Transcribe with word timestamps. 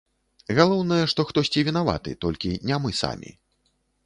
Галоўнае, 0.59 0.97
што 1.13 1.25
хтосьці 1.31 1.67
вінаваты, 1.69 2.15
толькі 2.27 2.57
не 2.71 2.81
мы 2.87 2.97
самі. 3.05 3.31